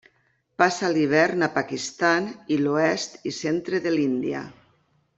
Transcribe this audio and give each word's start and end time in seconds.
Passa 0.61 0.89
l'hivern 0.95 1.47
a 1.47 1.51
Pakistan 1.59 2.31
i 2.57 2.59
l'oest 2.65 3.21
i 3.33 3.37
centre 3.45 3.83
de 3.89 3.97
l'Índia. 3.99 4.43